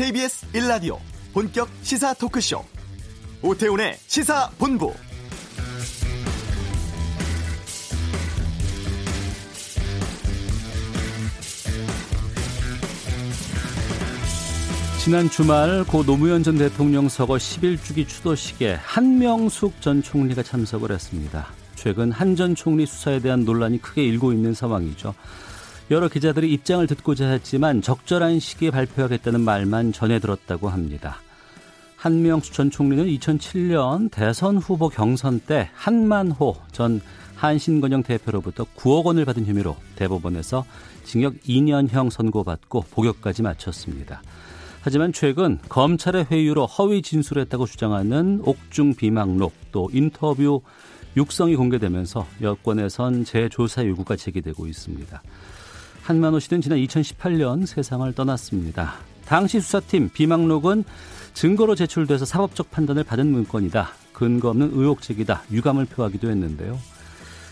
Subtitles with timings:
[0.00, 0.96] KBS 1라디오
[1.34, 2.64] 본격 시사 토크쇼
[3.42, 4.94] 오태훈의 시사본부
[15.04, 21.48] 지난 주말 고 노무현 전 대통령 서거 11주기 추도식에 한명숙 전 총리가 참석을 했습니다.
[21.74, 25.14] 최근 한 전 총리 수사에 대한 논란이 크게 일고 있는 상황이죠.
[25.90, 31.16] 여러 기자들이 입장을 듣고자 했지만 적절한 시기에 발표하겠다는 말만 전해 들었다고 합니다.
[31.96, 37.00] 한명숙 전 총리는 2007년 대선 후보 경선 때 한만호 전
[37.34, 40.64] 한신건영 대표로부터 9억 원을 받은 혐의로 대법원에서
[41.02, 44.22] 징역 2년형 선고받고 복역까지 마쳤습니다.
[44.82, 50.62] 하지만 최근 검찰의 회유로 허위 진술했다고 주장하는 옥중 비망록 또 인터뷰
[51.16, 55.22] 육성이 공개되면서 여권에선 재조사 요구가 제기되고 있습니다.
[56.10, 58.94] 한만호 씨는 지난 2018년 세상을 떠났습니다.
[59.26, 60.82] 당시 수사팀 비망록은
[61.34, 63.90] 증거로 제출돼서 사법적 판단을 받은 문건이다.
[64.12, 65.44] 근거 없는 의혹 제기다.
[65.52, 66.76] 유감을 표하기도 했는데요.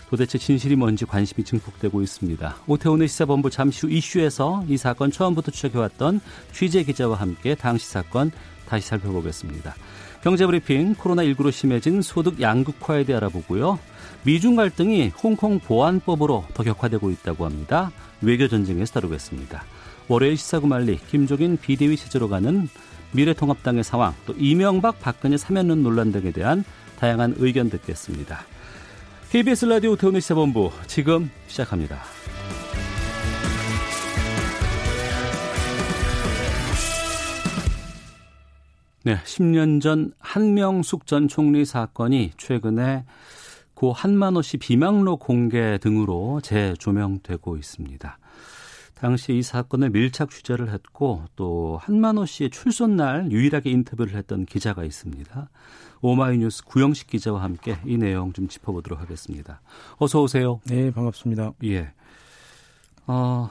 [0.09, 2.57] 도대체 진실이 뭔지 관심이 증폭되고 있습니다.
[2.67, 6.19] 오태훈의 시사본부 잠시 후 이슈에서 이 사건 처음부터 추적해왔던
[6.51, 8.29] 취재 기자와 함께 당시 사건
[8.67, 9.73] 다시 살펴보겠습니다.
[10.21, 13.79] 경제브리핑 코로나19로 심해진 소득 양극화에 대해 알아보고요.
[14.23, 17.93] 미중 갈등이 홍콩 보안법으로 더 격화되고 있다고 합니다.
[18.21, 19.63] 외교 전쟁에 서 다루겠습니다.
[20.07, 22.67] 월요일 시사구 말리 김종인 비대위 체제로 가는
[23.11, 26.63] 미래통합당의 상황 또 이명박 박근혜 사면론 논란 등에 대한
[26.99, 28.45] 다양한 의견 듣겠습니다.
[29.31, 31.99] KBS 라디오 태훈의 시사본부 지금 시작합니다.
[39.03, 43.05] 네, 10년 전 한명숙 전 총리 사건이 최근에
[43.79, 48.19] 고 한만호 씨 비망록 공개 등으로 재조명되고 있습니다.
[48.93, 54.83] 당시 이 사건을 밀착 취재를 했고 또 한만호 씨의 출소 날 유일하게 인터뷰를 했던 기자가
[54.83, 55.49] 있습니다.
[56.01, 59.61] 오마이뉴스 구영식 기자와 함께 이 내용 좀 짚어보도록 하겠습니다.
[59.95, 60.59] 어서 오세요.
[60.65, 61.53] 네, 반갑습니다.
[61.63, 61.93] 예.
[63.07, 63.49] 어,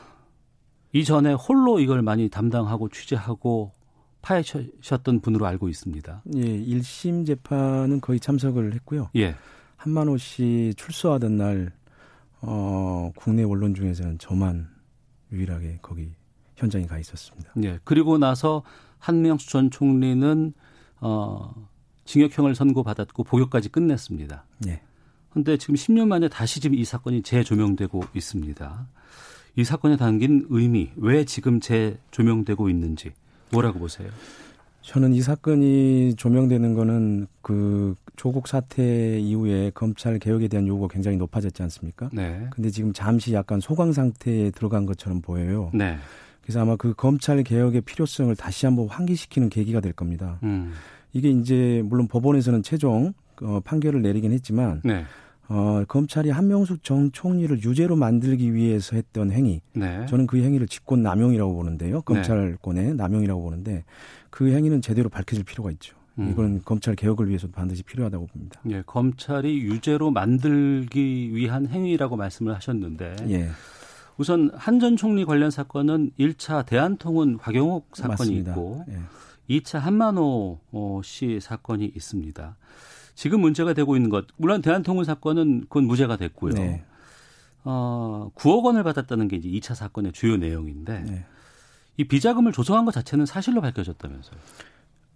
[0.93, 3.73] 이전에 홀로 이걸 많이 담당하고 취재하고
[4.21, 6.23] 파헤쳤던 분으로 알고 있습니다.
[6.37, 9.09] 예, 1심 재판은 거의 참석을 했고요.
[9.17, 9.35] 예.
[9.79, 11.73] 한만호 씨 출소하던 날,
[12.41, 14.69] 어, 국내 언론 중에서는 저만
[15.33, 16.11] 유일하게 거기
[16.57, 17.53] 현장에 가 있었습니다.
[17.63, 17.79] 예.
[17.85, 18.63] 그리고 나서
[18.99, 20.53] 한명수 전 총리는,
[21.01, 21.55] 어,
[22.05, 24.45] 징역형을 선고받았고 복역까지 끝냈습니다.
[24.59, 24.83] 네.
[25.31, 28.89] 그런데 지금 10년 만에 다시 지금 이 사건이 재조명되고 있습니다.
[29.57, 33.13] 이 사건에 담긴 의미, 왜 지금 재조명되고 있는지
[33.53, 34.11] 뭐라고 보세요?
[34.89, 41.63] 저는 이 사건이 조명되는 거는 그 조국 사태 이후에 검찰 개혁에 대한 요구가 굉장히 높아졌지
[41.63, 42.09] 않습니까?
[42.11, 42.47] 네.
[42.49, 45.71] 근데 지금 잠시 약간 소강 상태에 들어간 것처럼 보여요.
[45.75, 45.99] 네.
[46.41, 50.39] 그래서 아마 그 검찰 개혁의 필요성을 다시 한번 환기시키는 계기가 될 겁니다.
[50.43, 50.73] 음.
[51.13, 53.13] 이게 이제 물론 법원에서는 최종
[53.43, 55.05] 어, 판결을 내리긴 했지만 네.
[55.49, 59.63] 어, 검찰이 한명숙 전 총리를 유죄로 만들기 위해서 했던 행위.
[59.73, 60.05] 네.
[60.07, 62.03] 저는 그 행위를 직권 남용이라고 보는데요.
[62.03, 63.85] 검찰권의 남용이라고 보는데
[64.31, 65.97] 그 행위는 제대로 밝혀질 필요가 있죠.
[66.19, 66.31] 음.
[66.31, 68.61] 이건 검찰 개혁을 위해서도 반드시 필요하다고 봅니다.
[68.69, 73.49] 예, 검찰이 유죄로 만들기 위한 행위라고 말씀을 하셨는데 예.
[74.19, 78.51] 우선 한 전 총리 관련 사건은 1차 대한통운 곽영옥 사건이 맞습니다.
[78.53, 78.99] 있고 예.
[79.61, 82.57] 2차 한만호 어, 씨 사건이 있습니다.
[83.19, 86.53] 지금 문제가 되고 있는 것, 물론 대한통운 사건은 그건 무죄가 됐고요.
[86.53, 86.85] 네.
[87.65, 91.25] 어, 9억 원을 받았다는 게 이제 2차 사건의 주요 내용인데 네.
[91.97, 94.39] 이 비자금을 조성한 것 자체는 사실로 밝혀졌다면서요.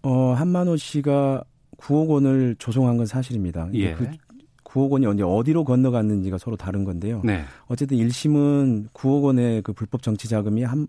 [0.02, 1.44] 어, 한만호 씨가
[1.76, 3.68] 9억 원을 조성한 건 사실입니다.
[3.74, 3.94] 예.
[3.94, 4.10] 그
[4.64, 7.20] 9억 원이 언제 어디로 건너갔는지가 서로 다른 건데요.
[7.22, 7.44] 네.
[7.68, 10.88] 어쨌든 1심은 9억 원의 그 불법 정치 자금이 한,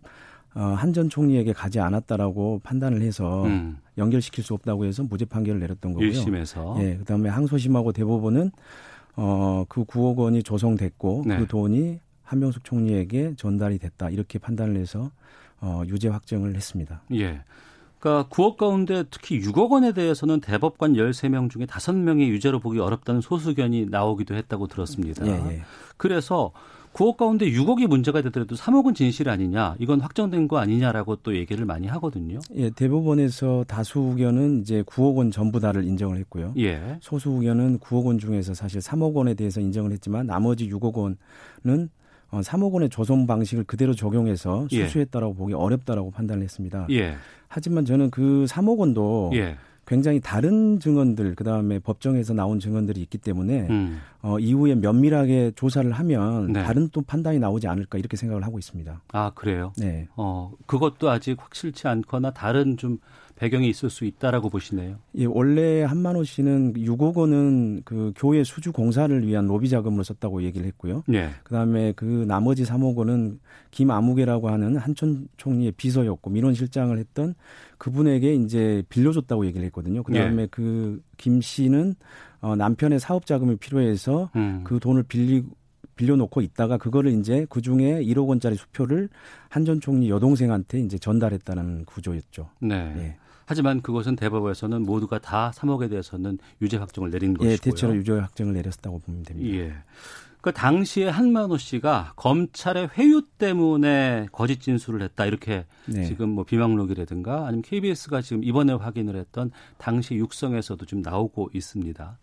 [0.56, 3.78] 어, 한 전 총리에게 가지 않았다라고 판단을 해서 음.
[3.98, 6.10] 연결시킬 수 없다고 해서 무죄 판결을 내렸던 거고요.
[6.12, 8.52] 1심에서 예, 그다음에 항소심하고 대법원은
[9.16, 11.38] 어, 그 9억 원이 조성됐고 네.
[11.38, 15.10] 그 돈이 한명숙 총리에게 전달이 됐다 이렇게 판단을 해서
[15.62, 17.02] 어, 유죄 확정을 했습니다.
[17.14, 17.42] 예.
[18.00, 23.86] 그러니까 9억 가운데 특히 6억 원에 대해서는 대법관 13명 중에 5명이 유죄로 보기 어렵다는 소수견이
[23.86, 25.26] 나오기도 했다고 들었습니다.
[25.26, 25.62] 예, 예.
[25.98, 26.52] 그래서
[26.94, 31.88] 9억 가운데 6억이 문제가 되더라도 3억은 진실 아니냐, 이건 확정된 거 아니냐라고 또 얘기를 많이
[31.88, 32.40] 하거든요.
[32.56, 36.54] 예, 대법원에서 다수 의견은 이제 9억 원 전부 다를 인정을 했고요.
[36.58, 36.98] 예.
[37.02, 41.90] 소수 의견은 9억 원 중에서 사실 3억 원에 대해서 인정을 했지만 나머지 6억 원은
[42.30, 44.86] 어, 3억 원의 조성 방식을 그대로 적용해서 예.
[44.86, 46.88] 수수했다라고 보기 어렵다라고 판단을 했습니다.
[46.92, 47.16] 예.
[47.48, 49.56] 하지만 저는 그 3억 원도 예.
[49.86, 54.00] 굉장히 다른 증언들 그다음에 법정에서 나온 증언들이 있기 때문에 음.
[54.22, 56.64] 어, 이후에 면밀하게 조사를 하면 네.
[56.64, 59.02] 다른 또 판단이 나오지 않을까 이렇게 생각을 하고 있습니다.
[59.12, 59.74] 아 그래요?
[59.78, 60.08] 네.
[60.16, 63.00] 어 그것도 아직 확실치 않거나 다른 좀
[63.36, 64.98] 배경이 있을 수 있다라고 보시네요.
[65.18, 70.68] 예, 원래 한만호 씨는 6억 원은 그 교회 수주 공사를 위한 로비 자금으로 썼다고 얘기를
[70.68, 71.04] 했고요.
[71.14, 71.30] 예.
[71.44, 73.40] 그다음에 그 나머지 3억 원은
[73.72, 77.34] 김아무개라고 하는 한천 총리의 비서였고 민원 실장을 했던
[77.78, 80.04] 그분에게 이제 빌려줬다고 얘기를 했거든요.
[80.04, 80.48] 그다음에 예.
[80.48, 81.96] 그김 씨는
[82.42, 84.62] 어, 남편의 사업 자금이 필요해서 음.
[84.64, 85.44] 그 돈을 빌리
[85.96, 89.10] 빌려놓고 있다가 그거를 이제 그 중에 1억 원짜리 수표를
[89.50, 92.50] 한전 총리 여동생한테 이제 전달했다는 구조였죠.
[92.62, 92.94] 네.
[92.98, 93.18] 예.
[93.46, 97.58] 하지만 그것은 대법에서는 모두가 다 3억에 대해서는 유죄 확정을 내린 예, 것이고요.
[97.58, 99.58] 대체로 유죄 확정을 내렸다고 보면 됩니다.
[99.58, 99.74] 예.
[100.44, 106.04] 그 당시에 한만호 씨가 검찰의 회유 때문에 거짓 진술을 했다 이렇게 네.
[106.04, 112.20] 지금 뭐 비망록이라든가 아니면 KBS가 지금 이번에 확인을 했던 당시 육성에서도 좀 나오고 있습니다.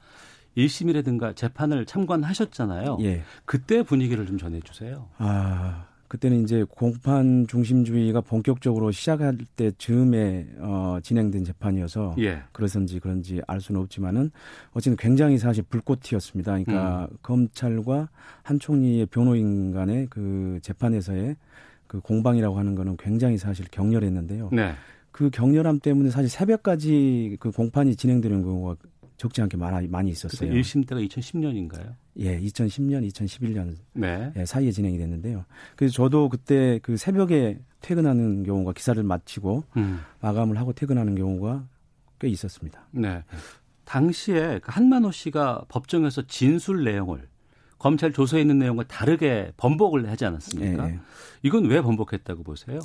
[0.55, 2.99] 1심이라든가 재판을 참관하셨잖아요.
[3.01, 3.23] 예.
[3.47, 5.09] 그때 분위기를 좀 전해 주세요.
[5.17, 12.43] 아, 그때는 이제 공판 중심주의가 본격적으로 시작할 때 즈음에 어, 진행된 재판이어서 예.
[12.51, 14.33] 그래서인지 그런지 알 수는 없지만은
[14.73, 16.65] 어쨌든 굉장히 사실 불꽃이었습니다.
[16.65, 17.17] 그러니까 음.
[17.23, 18.09] 검찰과
[18.43, 21.37] 한 총리의 변호인 간의 그 재판에서의
[21.87, 24.51] 그 공방이라고 하는 거는 굉장히 사실 격렬했는데요.
[24.51, 24.73] 네.
[25.13, 28.75] 그 격렬함 때문에 사실 새벽까지 그 공판이 진행되는 경우가
[29.21, 30.51] 적지 않게 많아, 많이 있었어요.
[30.51, 31.95] 1심 때가 2010년인가요?
[32.21, 34.33] 예, 2010년, 2011년 네.
[34.35, 35.45] 예, 사이에 진행이 됐는데요.
[35.77, 40.01] 그래서 저도 그때 그 새벽에 퇴근하는 경우가 기사를 마치고 음.
[40.23, 41.67] 마감을 하고 퇴근하는 경우가
[42.19, 42.87] 꽤 있었습니다.
[42.93, 43.23] 네.
[43.85, 47.29] 당시에 그 한만호 씨가 법정에서 진술 내용을
[47.79, 50.89] 검찰 조서에 있는 내용과 다르게 번복을 하지 않았습니까?
[50.89, 50.99] 예, 예.
[51.43, 52.81] 이건 왜 번복했다고 보세요?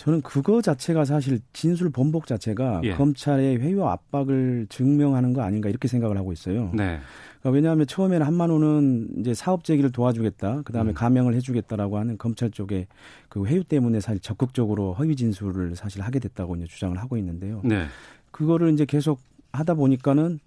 [0.00, 2.94] 저는 그거 자체가 사실 진술 번복 자체가 예.
[2.94, 6.70] 검찰의 회유와 압박을 증명하는 거 아닌가 이렇게 생각을 하고 있어요.
[6.72, 6.98] 네.
[7.40, 10.94] 그러니까 왜냐하면 처음에는 한만호는 이제 사업 제기를 도와주겠다, 그 다음에 음.
[10.94, 12.86] 감형을 해주겠다라고 하는 검찰 쪽의
[13.28, 17.60] 그 회유 때문에 사실 적극적으로 허위 진술을 사실 하게 됐다고 이제 주장을 하고 있는데요.
[17.62, 17.84] 네.
[18.30, 19.20] 그거를 이제 계속
[19.52, 20.40] 하다 보니까는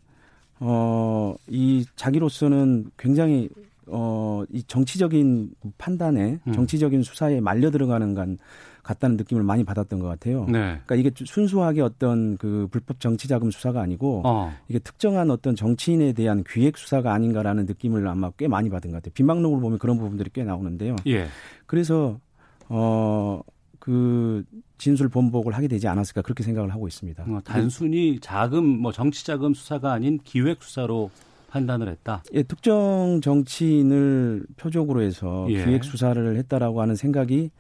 [0.62, 3.50] 어, 이 자기로서는 굉장히
[3.86, 6.54] 어, 이 정치적인 판단에 음.
[6.54, 8.40] 정치적인 수사에 말려 들어가는 간
[8.84, 10.46] 같다는 느낌을 많이 받았던 것 같아요.
[10.46, 10.80] 네.
[10.86, 14.54] 그러니까 이게 순수하게 어떤 그 불법 정치 자금 수사가 아니고 어.
[14.68, 19.14] 이게 특정한 어떤 정치인에 대한 기획 수사가 아닌가라는 느낌을 아마 꽤 많이 받은 것 같아요.
[19.14, 20.98] 빈방록을 보면 그런 부분들이 꽤 나오는데요.
[21.08, 21.28] 예.
[21.66, 22.20] 그래서
[22.68, 23.42] 어,
[23.80, 24.44] 그
[24.78, 27.24] 진술 번복을 하게 되지 않았을까 그렇게 생각을 하고 있습니다.
[27.28, 31.10] 어, 단순히 자금 뭐 정치 자금 수사가 아닌 기획 수사로
[31.50, 32.24] 판단을 했다.
[32.34, 35.64] 예, 특정 정치인을 표적으로 해서 예.
[35.64, 37.52] 기획 수사를 했다라고 하는 생각이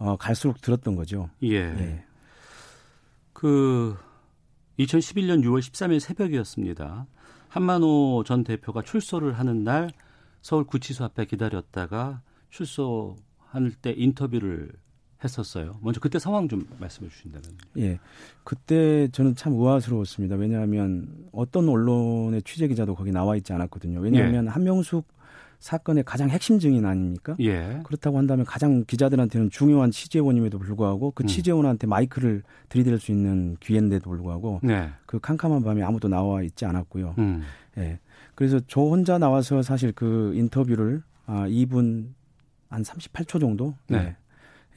[0.00, 1.28] 어, 갈수록 들었던 거죠.
[1.42, 1.56] 예.
[1.56, 2.04] 예.
[3.34, 3.96] 그
[4.78, 7.06] 2011년 6월 13일 새벽이었습니다.
[7.48, 9.90] 한만호 전 대표가 출소를 하는 날
[10.40, 14.72] 서울 구치소 앞에 기다렸다가 출소할 때 인터뷰를
[15.22, 15.78] 했었어요.
[15.82, 17.50] 먼저 그때 상황 좀 말씀해 주신다면.
[17.76, 17.98] 예.
[18.42, 20.36] 그때 저는 참 우아스러웠습니다.
[20.36, 24.00] 왜냐하면 어떤 언론의 취재 기자도 거기 나와 있지 않았거든요.
[24.00, 25.06] 왜냐하면 한명숙
[25.60, 27.36] 사건의 가장 핵심 증인 아닙니까?
[27.40, 27.80] 예.
[27.84, 31.26] 그렇다고 한다면 가장 기자들한테는 중요한 취재원임에도 불구하고 그 음.
[31.26, 34.90] 취재원한테 마이크를 들이댈 수 있는 기회인데도 불구하고 네.
[35.04, 37.14] 그 캄캄한 밤에 아무도 나와 있지 않았고요.
[37.18, 37.42] 음.
[37.76, 38.00] 예.
[38.34, 42.08] 그래서 저 혼자 나와서 사실 그 인터뷰를 아 2분
[42.70, 44.16] 한 38초 정도 네.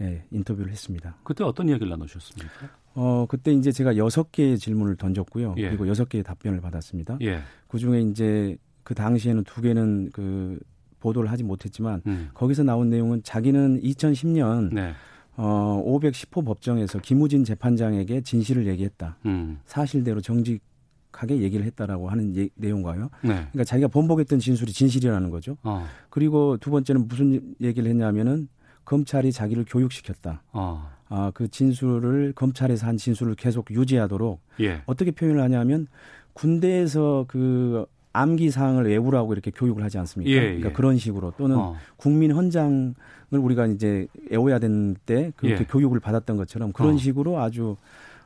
[0.02, 1.16] 예, 예, 인터뷰를 했습니다.
[1.24, 2.70] 그때 어떤 이야기를 나누셨습니까?
[2.96, 5.56] 어 그때 이제 제가 여섯 개의 질문을 던졌고요.
[5.58, 5.70] 예.
[5.70, 7.20] 그리고 여섯 개의 답변을 받았습니다.
[7.22, 7.40] 예.
[7.68, 10.60] 그 중에 이제 그 당시에는 두 개는 그
[11.04, 12.30] 보도를 하지 못했지만 음.
[12.34, 14.94] 거기서 나온 내용은 자기는 2010년 네.
[15.36, 19.18] 어 510호 법정에서 김우진 재판장에게 진실을 얘기했다.
[19.26, 19.60] 음.
[19.66, 23.10] 사실대로 정직하게 얘기를 했다라고 하는 예- 내용과요.
[23.24, 23.30] 네.
[23.34, 25.58] 그러니까 자기가 번복했던 진술이 진실이라는 거죠.
[25.64, 25.86] 어.
[26.10, 28.48] 그리고 두 번째는 무슨 얘기를 했냐면은
[28.86, 30.44] 검찰이 자기를 교육시켰다.
[30.54, 30.90] 어.
[31.10, 34.82] 아, 그 진술을 검찰에서 한 진술을 계속 유지하도록 예.
[34.86, 35.88] 어떻게 표현을 하냐면
[36.34, 40.32] 군대에서 그 암기 사항을 외우라고 이렇게 교육을 하지 않습니까?
[40.32, 40.74] 예, 그러니까 예.
[40.74, 41.76] 그런 식으로 또는 어.
[41.98, 42.94] 국민 헌장을
[43.32, 45.66] 우리가 이제 외워야 되는 때 그렇게 예.
[45.66, 46.98] 교육을 받았던 것처럼 그런 어.
[46.98, 47.76] 식으로 아주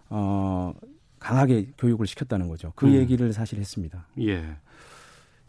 [0.10, 0.74] 어
[1.20, 2.74] 강하게 교육을 시켰다는 거죠.
[2.76, 2.94] 그 음.
[2.94, 4.06] 얘기를 사실 했습니다.
[4.20, 4.58] 예.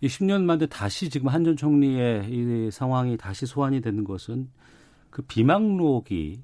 [0.00, 4.49] 이 10년 만에 다시 지금 한전 총리의 이 상황이 다시 소환이 되는 것은
[5.11, 6.40] 그 비망록이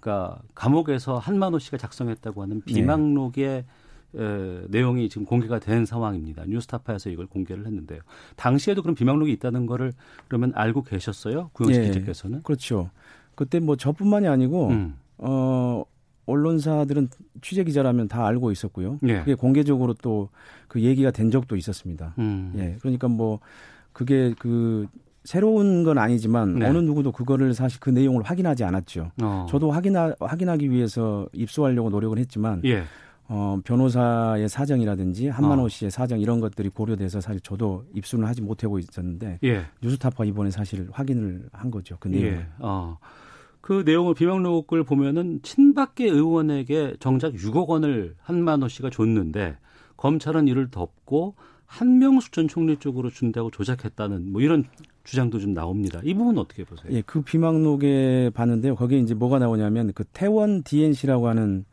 [0.00, 3.64] 그러니까 감옥에서 한만호 씨가 작성했다고 하는 비망록의
[4.16, 6.44] 에, 내용이 지금 공개가 된 상황입니다.
[6.46, 8.00] 뉴스타파에서 이걸 공개를 했는데요.
[8.36, 9.92] 당시에도 그런 비망록이 있다는 거를
[10.28, 11.50] 그러면 알고 계셨어요?
[11.52, 11.86] 구영식 예.
[11.88, 12.42] 기자께서는?
[12.42, 12.90] 그렇죠.
[13.34, 14.96] 그때 뭐 저뿐만이 아니고 음.
[15.18, 15.84] 어
[16.26, 17.08] 언론사들은
[17.40, 18.98] 취재 기자라면 다 알고 있었고요.
[19.08, 19.18] 예.
[19.20, 20.28] 그게 공개적으로 또
[20.72, 22.14] 그 얘기가 된 적도 있었습니다.
[22.18, 22.54] 음.
[22.56, 22.76] 예.
[22.80, 23.40] 그러니까 뭐
[23.92, 24.86] 그게 그
[25.22, 26.66] 새로운 건 아니지만 네.
[26.66, 29.10] 어느 누구도 그거를 사실 그 내용을 확인하지 않았죠.
[29.22, 29.46] 어.
[29.50, 32.84] 저도 확인하, 확인하기 위해서 입수하려고 노력을 했지만 예.
[33.28, 35.68] 어, 변호사의 사정이라든지 한만호 어.
[35.68, 39.64] 씨의 사정 이런 것들이 고려돼서 사실 저도 입수는 하지 못하고 있었는데 예.
[39.82, 41.96] 뉴스타파 이번에 사실 확인을 한 거죠.
[41.98, 42.32] 그 내용을.
[42.32, 42.46] 예.
[42.58, 42.98] 어.
[43.60, 49.56] 그 내용을 비명록을 보면은 친박계 의원에게 정작 6억 원을 한만호 씨가 줬는데
[49.96, 51.36] 검찰은 이를 덮고
[51.66, 54.64] 한명숙 전 총리 쪽으로 준다고 조작했다는 뭐 이런
[55.04, 56.00] 주장도 좀 나옵니다.
[56.04, 56.92] 이 부분 은 어떻게 보세요?
[56.92, 58.74] 예, 그 비망록에 봤는데요.
[58.74, 61.64] 거기에 이제 뭐가 나오냐면 그 태원 DNC라고 하는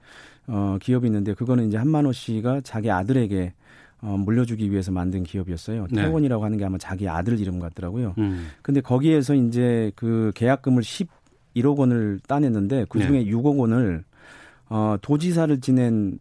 [0.49, 3.53] 어, 기업이 있는데 그거는 이제 한만호 씨가 자기 아들에게
[4.01, 5.87] 어, 물려주기 위해서 만든 기업이었어요.
[5.91, 6.03] 네.
[6.03, 8.15] 태원이라고 하는 게 아마 자기 아들 이름 같더라고요.
[8.17, 8.47] 음.
[8.61, 13.25] 근데 거기에서 이제 그 계약금을 11억 원을 따냈는데 그 중에 네.
[13.25, 14.03] 6억 원을
[14.69, 16.19] 어, 도지사를 지낸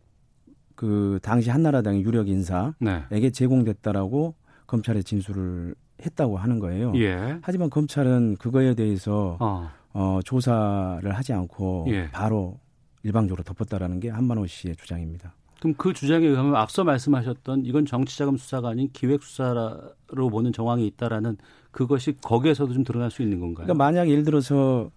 [0.75, 2.75] 그 당시 한나라당의 유력 인사에게
[3.11, 3.31] 네.
[3.31, 4.35] 제공됐다라고
[4.67, 6.93] 검찰에 진술을 했다고 하는 거예요.
[6.97, 7.39] 예.
[7.43, 9.69] 하지만 검찰은 그거에 대해서 어.
[9.93, 12.09] 어, 조사를 하지 않고 예.
[12.11, 12.61] 바로
[13.03, 15.35] 일방적으로 덮었다라는 게 한만호 씨의 주장입니다.
[15.61, 21.37] 그럼 그 주장에 의하면 앞서 말씀하셨던 이건 정치자금 수사가 아닌 기획 수사로 보는 정황이 있다라는
[21.71, 23.67] 그것이 거기에서도 좀 드러날 수 있는 건가요?
[23.67, 24.91] 그러니까 만약 예를 들어서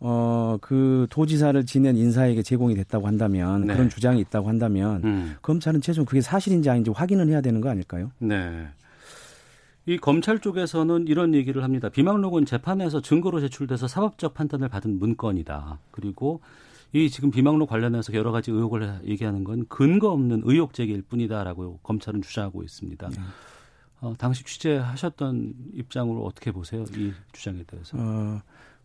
[0.00, 3.74] 어, 그 도지사를 지낸 인사에게 제공이 됐다고 한다면 네.
[3.74, 5.36] 그런 주장이 있다고 한다면 음.
[5.42, 8.10] 검찰은 최소한 그게 사실인지 아닌지 확인을 해야 되는 거 아닐까요?
[8.18, 8.68] 네.
[9.86, 11.88] 이 검찰 쪽에서는 이런 얘기를 합니다.
[11.88, 15.78] 비망록은 재판에서 증거로 제출돼서 사법적 판단을 받은 문건이다.
[15.90, 16.42] 그리고
[16.92, 22.22] 이 지금 비망록 관련해서 여러 가지 의혹을 얘기하는 건 근거 없는 의혹 제기일 뿐이다라고 검찰은
[22.22, 23.10] 주장하고 있습니다.
[24.00, 26.84] 어, 당시 취재하셨던 입장으로 어떻게 보세요?
[26.96, 27.98] 이 주장에 대해서.
[27.98, 28.40] 어,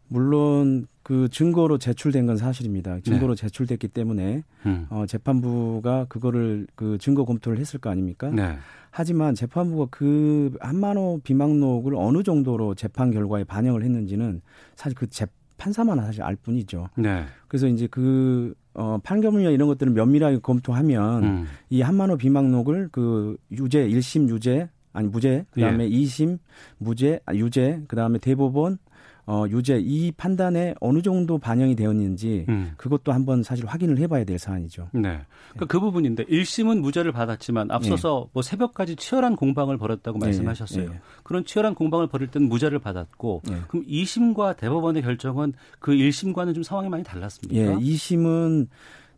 [0.07, 2.99] 물론 그 증거로 제출된 건 사실입니다.
[2.99, 4.87] 증거로 제출됐기 때문에 음.
[4.89, 8.29] 어, 재판부가 그거를 그 증거 검토를 했을 거 아닙니까?
[8.29, 8.57] 네.
[8.91, 14.41] 하지만 재판부가 그 한만호 비망록을 어느 정도로 재판 결과에 반영을 했는지는
[14.75, 15.25] 사실 그 재
[15.57, 16.89] 판사만 사실 알 뿐이죠.
[16.97, 17.25] 네.
[17.47, 21.45] 그래서 이제 그 어, 판결문이나 이런 것들을 면밀하게 검토하면 음.
[21.69, 25.87] 이 한만호 비망록을 그 유죄, 1심 유죄, 아니 무죄, 그다음에 예.
[25.87, 26.39] 이 2심
[26.77, 28.77] 무죄, 아, 유죄, 그다음에 대법원
[29.25, 32.73] 어, 유죄 이 판단에 어느 정도 반영이 되었는지 음.
[32.75, 34.89] 그것도 한번 사실 확인을 해봐야 될 사안이죠.
[34.93, 35.21] 네.
[35.51, 40.83] 그러니까 그 부분인데 1심은 무죄를 받았지만 앞서서 뭐 새벽까지 치열한 공방을 벌였다고 예, 말씀하셨어요.
[40.83, 41.01] 예, 예.
[41.23, 43.61] 그런 치열한 공방을 벌일 때는 무죄를 받았고 예.
[43.69, 47.61] 그럼 2심과 대법원의 결정은 그 1심과는 좀 상황이 많이 달랐습니까?
[47.61, 48.67] 예, 2심은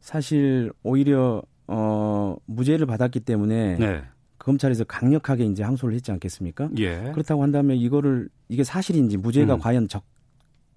[0.01, 4.03] 사실 오히려 어, 무죄를 받았기 때문에 네.
[4.46, 6.70] 검찰에서 강력하게 이제 항소를 했지 않겠습니까?
[6.78, 7.10] 예.
[7.14, 9.60] 그렇다고 한다면 이거를 이게 사실인지 무죄가 음.
[9.60, 10.04] 과연 적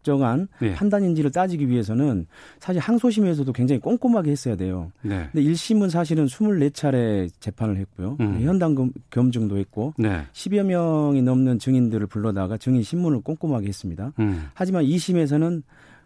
[0.02, 0.72] 정한 예.
[0.74, 2.26] 판단인지를 따지기 위해서는
[2.60, 4.90] 사실 항소심에서도 굉장히 꼼꼼하게 했어야 돼요.
[5.02, 5.28] 네.
[5.32, 8.16] 근데 1심은 사실은 24차례 재판을 했고요.
[8.20, 8.40] 음.
[8.40, 10.22] 현당 검- 검증도 했고 네.
[10.32, 14.12] 10여 명이 넘는 증인들을 불러다가 증인 신문을 꼼꼼하게 했습니다.
[14.20, 14.46] 음.
[14.54, 15.62] 하지만 2심에서는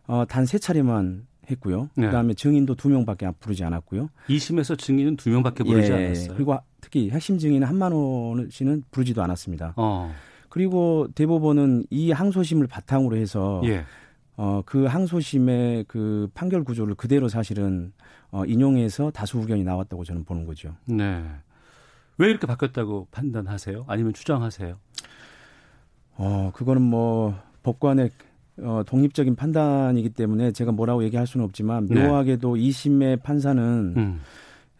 [0.08, 1.90] 어, 단세 차례만 했고요.
[1.94, 2.06] 네.
[2.06, 4.08] 그다음에 증인도 두 명밖에 부르지 않았고요.
[4.28, 6.34] 2심에서 증인은 두 명밖에 부르지 예, 않았어요.
[6.34, 6.56] 그리고
[6.92, 9.72] 특히 핵심 증인 한만호 씨는 부르지도 않았습니다.
[9.76, 10.14] 어.
[10.50, 13.86] 그리고 대법원은 이 항소심을 바탕으로 해서 예.
[14.36, 17.94] 어, 그 항소심의 그 판결 구조를 그대로 사실은
[18.30, 20.76] 어, 인용해서 다수 의견이 나왔다고 저는 보는 거죠.
[20.84, 21.24] 네.
[22.18, 23.86] 왜 이렇게 바뀌었다고 판단하세요?
[23.88, 24.76] 아니면 추정하세요?
[26.18, 28.10] 어, 그거는 뭐 법관의
[28.58, 32.06] 어, 독립적인 판단이기 때문에 제가 뭐라고 얘기할 수는 없지만 네.
[32.06, 34.20] 묘하게도 2심의 판사는 음.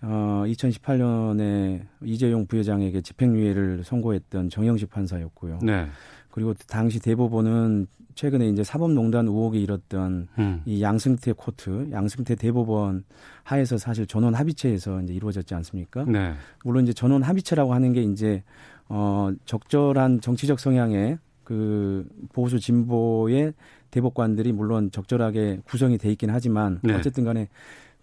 [0.02, 5.60] 어, 2018년에 이재용 부회장에게 집행유예를 선고했던 정영식 판사였고요.
[5.62, 5.86] 네.
[6.30, 10.62] 그리고 당시 대법원은 최근에 이제 사법농단 의혹이 일었던 음.
[10.66, 13.04] 이 양승태 코트, 양승태 대법원
[13.42, 16.04] 하에서 사실 전원 합의체에서 이제 이루어졌지 않습니까?
[16.04, 16.34] 네.
[16.64, 18.42] 물론 이제 전원 합의체라고 하는 게 이제
[18.88, 23.54] 어 적절한 정치적 성향의 그 보수 진보의
[23.90, 26.94] 대법관들이 물론 적절하게 구성이 돼 있긴 하지만 네.
[26.94, 27.48] 어쨌든 간에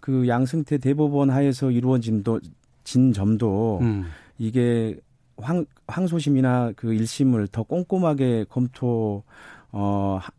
[0.00, 2.40] 그 양승태 대법원 하에서 이루어진 도
[2.82, 4.06] 진 점도 음.
[4.38, 4.98] 이게
[5.36, 9.22] 황, 항소심이나 그 1심을 더 꼼꼼하게 검토
[9.70, 10.30] 어 하-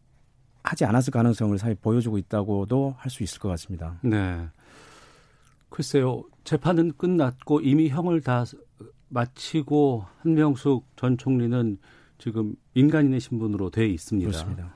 [0.63, 4.00] 하지 않았을 가능성을 사실 보여주고 있다고도 할 수 있을 것 같습니다.
[4.01, 4.48] 네.
[5.70, 6.24] 글쎄요.
[6.44, 8.44] 재판은 끝났고 이미 형을 다
[9.10, 11.77] 마치고 한명숙 전 총리는
[12.18, 14.30] 지금 인간인의 신분으로 돼 있습니다.
[14.30, 14.74] 그렇습니다.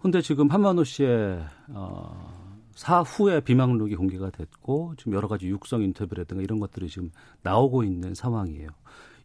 [0.00, 2.35] 근데 지금 한만호 씨의 어,
[2.76, 7.10] 사후에 비망록이 공개가 됐고 지금 여러 가지 육성 인터뷰라든가 이런 것들이 지금
[7.42, 8.68] 나오고 있는 상황이에요.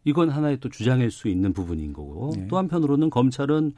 [0.05, 2.47] 이건 하나의 또 주장일 수 있는 부분인 거고 네.
[2.47, 3.73] 또 한편으로는 검찰은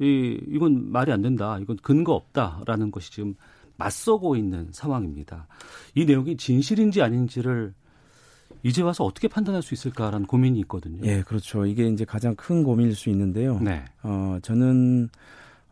[0.00, 1.58] 이 이건 말이 안 된다.
[1.60, 3.34] 이건 근거 없다라는 것이 지금
[3.76, 5.46] 맞서고 있는 상황입니다.
[5.94, 7.74] 이 내용이 진실인지 아닌지를
[8.62, 11.00] 이제 와서 어떻게 판단할 수 있을까라는 고민이 있거든요.
[11.04, 11.66] 예, 그렇죠.
[11.66, 13.58] 이게 이제 가장 큰 고민일 수 있는데요.
[13.60, 13.84] 네.
[14.02, 15.10] 어, 저는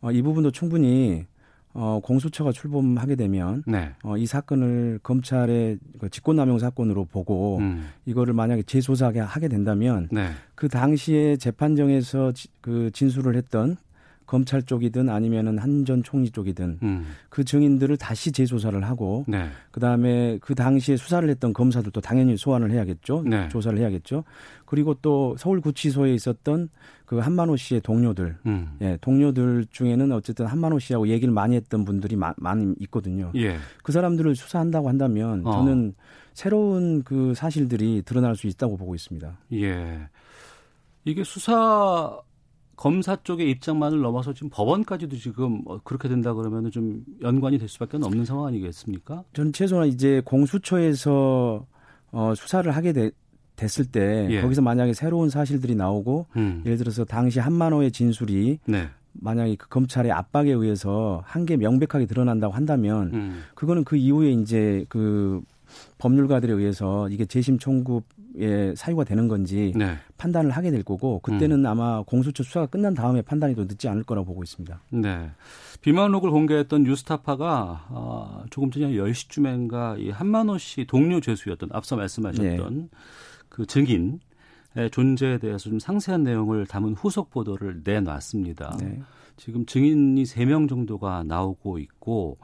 [0.02, 1.24] 어, 이 부분도 충분히
[1.72, 3.92] 어, 공수처가 출범하게 되면 네.
[4.02, 7.88] 어, 이 사건을 검찰의 그 직권남용 사건으로 보고 음.
[8.06, 10.30] 이거를 만약에 재조사하게 하게 된다면 네.
[10.54, 13.76] 그 당시에 재판정에서 지, 그 진술을 했던
[14.30, 17.06] 검찰 쪽이든 아니면은 한 전 총리 쪽이든 음.
[17.28, 19.48] 그 증인들을 다시 재조사를 하고 네.
[19.72, 23.24] 그다음에 그 당시에 수사를 했던 검사들도 당연히 소환을 해야겠죠.
[23.26, 23.48] 네.
[23.48, 24.22] 조사를 해야겠죠.
[24.66, 26.68] 그리고 또 서울 구치소에 있었던
[27.06, 28.76] 그 한만호 씨의 동료들, 음.
[28.82, 33.32] 예, 동료들 중에는 어쨌든 한만호 씨하고 얘기를 많이 했던 분들이 마, 많이 있거든요.
[33.34, 33.56] 예.
[33.82, 35.52] 그 사람들을 수사한다고 한다면 어.
[35.52, 35.94] 저는
[36.34, 39.38] 새로운 그 사실들이 드러날 수 있다고 보고 있습니다.
[39.54, 39.98] 예.
[41.04, 42.16] 이게 수사
[42.80, 47.98] 검사 쪽의 입장만을 넘어서 지금 법원까지도 지금 어, 그렇게 된다 그러면 좀 연관이 될 수밖에
[47.98, 49.22] 없는 상황 아니겠습니까?
[49.34, 51.66] 저는 최소한 이제 공수처에서
[52.10, 53.10] 어, 수사를 하게 되,
[53.54, 54.40] 됐을 때 예.
[54.40, 56.62] 거기서 만약에 새로운 사실들이 나오고 음.
[56.64, 58.88] 예를 들어서 당시 한만호의 진술이 네.
[59.12, 63.42] 만약에 그 검찰의 압박에 의해서 한게 명백하게 드러난다고 한다면 음.
[63.54, 65.42] 그거는 그 이후에 이제 그
[65.98, 68.00] 법률가들에 의해서 이게 재심 청구
[68.36, 69.96] 의 사유가 되는 건지 네.
[70.16, 74.26] 판단을 하게 될 거고 그때는 아마 공수처 수사가 끝난 다음에 판단이 더 늦지 않을 거라고
[74.26, 74.80] 보고 있습니다.
[74.90, 75.30] 네.
[75.80, 82.90] 비만록을 공개했던 뉴스타파가 아, 조금 전에 10시쯤인가 이 한만호 씨 동료 죄수였던 앞서 말씀하셨던
[83.48, 84.20] 그 증인의
[84.92, 88.76] 존재에 대해서 좀 상세한 내용을 담은 후속 보도를 내놨습니다.
[88.80, 89.02] 네.
[89.36, 92.38] 지금 증인이 3명 정도가 나오고 있고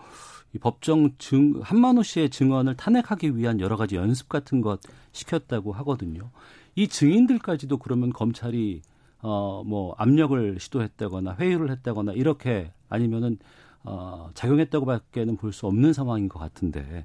[0.57, 4.81] 이 법정 증 한만호 씨의 증언을 탄핵하기 위한 여러 가지 연습 같은 것
[5.13, 6.31] 시켰다고 하거든요.
[6.75, 8.81] 이 증인들까지도 그러면 검찰이
[9.21, 13.39] 어 뭐 압력을 시도했다거나 회유를 했다거나 이렇게 아니면은
[13.85, 17.05] 어 작용했다고밖에는 볼 수 없는 상황인 것 같은데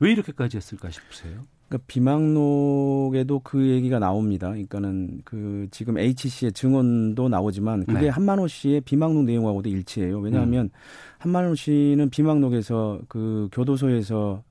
[0.00, 1.46] 왜 이렇게까지 했을까 싶으세요?
[1.72, 4.48] 그러니까 비망록에도 그 얘기가 나옵니다.
[4.48, 8.08] 그러니까는 그 지금 H 씨의 증언도 나오지만 그게 네.
[8.08, 10.18] 한만호 씨의 비망록 내용하고도 일치해요.
[10.18, 10.70] 왜냐하면
[11.18, 14.42] 한만호 씨는 비망록에서 그 교도소에서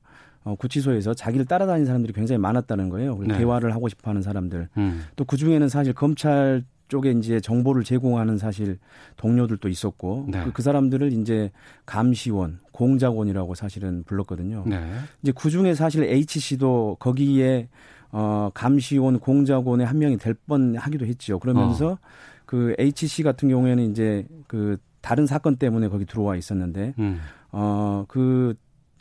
[0.43, 3.19] 어, 구치소에서 자기를 따라다니는 사람들이 굉장히 많았다는 거예요.
[3.28, 3.38] 네.
[3.38, 4.69] 대화를 하고 싶어 하는 사람들.
[4.78, 5.04] 음.
[5.15, 8.77] 또그 중에는 사실 검찰 쪽에 이제 정보를 제공하는 사실
[9.15, 10.43] 동료들도 있었고 네.
[10.43, 11.49] 그, 그 사람들을 이제
[11.86, 14.65] 감시원, 공작원이라고 사실은 불렀거든요.
[14.67, 14.91] 네.
[15.23, 17.69] 이제 그 중에 사실 H 씨도 거기에
[18.12, 21.39] 어 감시원, 공작원의 한 명이 될 뻔하기도 했죠.
[21.39, 21.97] 그러면서 어.
[22.45, 27.21] 그 H 씨 같은 경우에는 이제 그 다른 사건 때문에 거기 들어와 있었는데 음.
[27.51, 28.56] 어그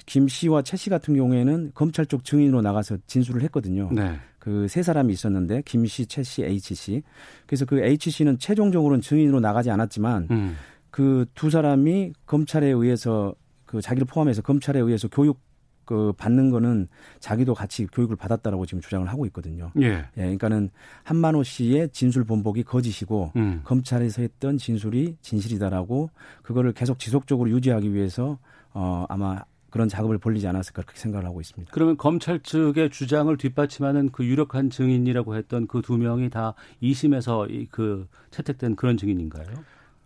[0.07, 3.91] 김 씨와 최 씨 같은 경우에는 검찰 쪽 증인으로 나가서 진술을 했거든요.
[3.93, 4.17] 네.
[4.41, 7.03] 그 세 사람이 있었는데 김 씨, 최 씨, H 씨.
[7.47, 10.57] 그래서 그 H 씨는 최종적으로는 증인으로 나가지 않았지만 음.
[10.91, 13.35] 그두 사람이 검찰에 의해서
[13.67, 15.39] 그 자기를 포함해서 검찰에 의해서 교육
[15.85, 19.73] 그 받는 거는 자기도 같이 교육을 받았다라고 지금 주장을 하고 있거든요.
[19.81, 19.87] 예.
[19.89, 20.71] 예, 그러니까는
[21.03, 23.61] 한만호 씨의 진술 본복이 거짓이고 음.
[23.65, 26.11] 검찰에서 했던 진술이 진실이다라고
[26.43, 28.39] 그거를 계속 지속적으로 유지하기 위해서
[28.73, 31.71] 어 아마 그런 작업을 벌리지 않았을까 그렇게 생각을 하고 있습니다.
[31.73, 38.07] 그러면 검찰 측의 주장을 뒷받침하는 그 유력한 증인이라고 했던 그 두 명이 다 2심에서 이그
[38.31, 39.47] 채택된 그런 증인인가요?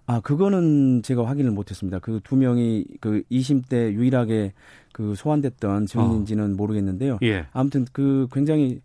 [0.07, 1.98] 아, 그거는 제가 확인을 못했습니다.
[1.98, 4.53] 그 두 명이 그 2심 때 유일하게
[4.92, 7.18] 그 소환됐던 증인인지는 모르겠는데요.
[7.22, 7.46] 예.
[7.53, 8.81] 아무튼 그 굉장히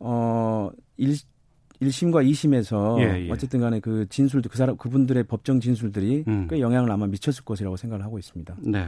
[0.00, 1.14] 어 1,
[1.80, 3.30] 1심과 2심에서 예, 예.
[3.30, 6.46] 어쨌든 간에 그 진술들 그 사람 그분들의 법정 진술들이 음.
[6.50, 8.56] 꽤 영향을 아마 미쳤을 것이라고 생각을 하고 있습니다.
[8.62, 8.86] 네.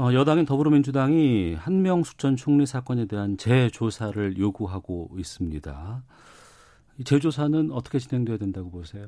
[0.00, 6.02] 어, 여당인 더불어민주당이 한명숙 전 총리 사건에 대한 재조사를 요구하고 있습니다.
[6.96, 9.04] 이 재조사는 어떻게 진행돼야 된다고 보세요?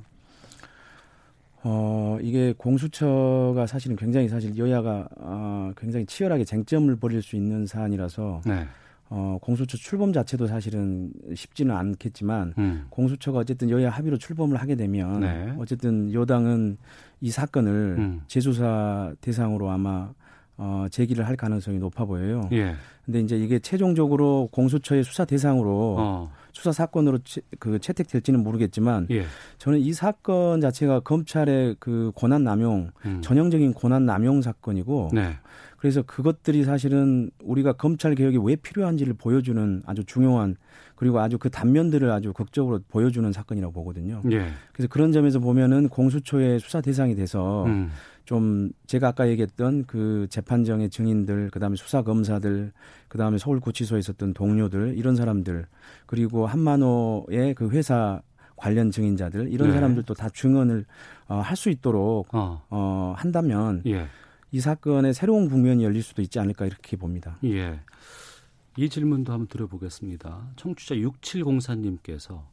[1.62, 8.42] 어, 이게 공수처가 사실은 굉장히 사실 여야가 어, 굉장히 치열하게 쟁점을 벌일 수 있는 사안이라서
[8.44, 8.66] 네.
[9.08, 12.86] 어, 공수처 출범 자체도 사실은 쉽지는 않겠지만 음.
[12.90, 15.54] 공수처가 어쨌든 여야 합의로 출범을 하게 되면 네.
[15.58, 16.76] 어쨌든 여당은
[17.22, 18.20] 이 사건을 음.
[18.26, 20.12] 재조사 대상으로 아마
[20.58, 22.48] 어, 제기를 할 가능성이 높아 보여요.
[22.52, 22.74] 예.
[23.04, 26.32] 근데 이제 이게 최종적으로 공수처의 수사 대상으로 어.
[26.52, 29.24] 수사 사건으로 채, 그 채택될지는 모르겠지만 예.
[29.58, 33.20] 저는 이 사건 자체가 검찰의 그 권한 남용 음.
[33.22, 35.32] 전형적인 권한 남용 사건이고 네.
[35.78, 40.54] 그래서 그것들이 사실은 우리가 검찰 개혁이 왜 필요한지를 보여주는 아주 중요한
[40.94, 44.22] 그리고 아주 그 단면들을 아주 극적으로 보여주는 사건이라고 보거든요.
[44.30, 44.46] 예.
[44.72, 47.90] 그래서 그런 점에서 보면은 공수처의 수사 대상이 돼서 음.
[48.32, 52.72] 좀 제가 아까 얘기했던 그 재판정의 증인들, 그다음에 수사 검사들,
[53.08, 55.66] 그다음에 서울 구치소에 있었던 동료들 이런 사람들
[56.06, 58.22] 그리고 한만호의 그 회사
[58.56, 59.74] 관련 증인자들 이런 네.
[59.74, 60.86] 사람들도 다 증언을
[61.28, 62.62] 어, 할 수 있도록 어.
[62.70, 64.06] 어, 한다면 예.
[64.50, 67.36] 이 사건의 새로운 국면이 열릴 수도 있지 않을까 이렇게 봅니다.
[67.44, 67.80] 예.
[68.78, 70.52] 이 질문도 한번 드려보겠습니다.
[70.56, 72.44] 청취자 6704님께서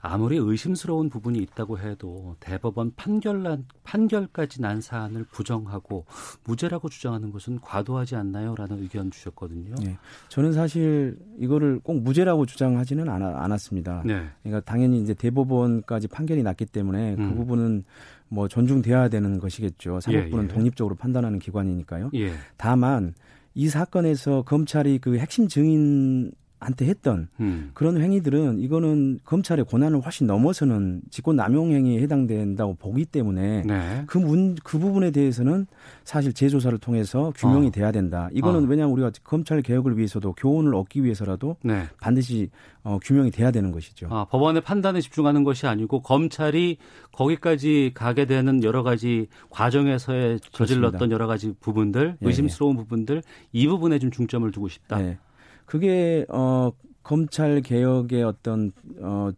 [0.00, 6.04] 아무리 의심스러운 부분이 있다고 해도 대법원 판결 난, 판결까지 난 사안을 부정하고
[6.44, 8.54] 무죄라고 주장하는 것은 과도하지 않나요?
[8.56, 9.74] 라는 의견 주셨거든요.
[9.82, 9.98] 네.
[10.28, 14.02] 저는 사실 이거를 꼭 무죄라고 주장하지는 않아, 않았습니다.
[14.04, 14.26] 네.
[14.42, 17.30] 그러니까 당연히 이제 대법원까지 판결이 났기 때문에 그 음.
[17.30, 17.84] 그 부분은
[18.28, 20.00] 뭐 존중돼야 되는 것이겠죠.
[20.00, 20.54] 사법부는 예, 예.
[20.54, 22.10] 독립적으로 판단하는 기관이니까요.
[22.14, 22.32] 예.
[22.56, 23.14] 다만
[23.54, 27.70] 이 사건에서 검찰이 그 핵심 증인 한테 했던 음.
[27.74, 34.04] 그런 행위들은 이거는 검찰의 권한을 훨씬 넘어서는 직권 남용 행위에 해당된다고 보기 때문에 네.
[34.06, 35.66] 그, 문, 그 부분에 대해서는
[36.04, 37.70] 사실 재조사를 통해서 규명이 어.
[37.70, 38.28] 돼야 된다.
[38.32, 38.66] 이거는 어.
[38.68, 41.84] 왜냐하면 우리가 검찰 개혁을 위해서도 교훈을 얻기 위해서라도 네.
[42.00, 42.50] 반드시
[42.82, 44.06] 어, 규명이 돼야 되는 것이죠.
[44.10, 46.78] 아, 법원의 판단에 집중하는 것이 아니고 검찰이
[47.12, 51.14] 거기까지 가게 되는 여러 가지 과정에서의 저질렀던 그렇습니다.
[51.14, 52.76] 여러 가지 부분들, 예, 의심스러운 예.
[52.78, 55.00] 부분들 이 부분에 좀 중점을 두고 싶다.
[55.02, 55.18] 예.
[55.66, 59.30] 그게 어 검찰 개혁의 어떤 어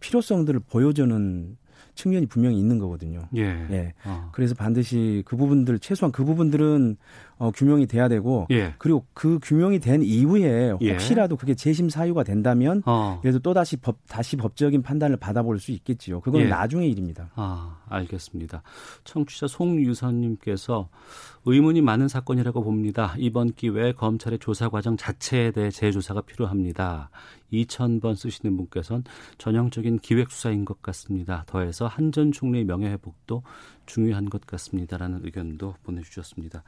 [0.00, 1.56] 필요성들을 보여주는
[1.94, 3.28] 측면이 분명히 있는 거거든요.
[3.36, 3.42] 예.
[3.70, 3.94] 예.
[4.04, 4.30] 어.
[4.32, 6.96] 그래서 반드시 그 부분들 최소한 그 부분들은
[7.36, 8.74] 어, 규명이 돼야 되고 예.
[8.78, 10.92] 그리고 그 규명이 된 이후에 예.
[10.92, 13.18] 혹시라도 그게 재심 사유가 된다면 어.
[13.22, 16.20] 그래도 또 다시 법 다시 법적인 판단을 받아볼 수 있겠지요.
[16.20, 16.46] 그건 예.
[16.46, 17.30] 나중의 일입니다.
[17.34, 18.62] 아 알겠습니다.
[19.04, 20.88] 청취자 송유선님께서
[21.46, 23.14] 의문이 많은 사건이라고 봅니다.
[23.18, 27.10] 이번 기회에 검찰의 조사 과정 자체에 대해 재조사가 필요합니다.
[27.52, 29.04] 2,000번 쓰시는 분께서는
[29.38, 31.44] 전형적인 기획 수사인 것 같습니다.
[31.46, 33.42] 더해서 한전 총리의 명예 회복도
[33.86, 36.62] 중요한 것 같습니다라는 의견도 보내주셨습니다.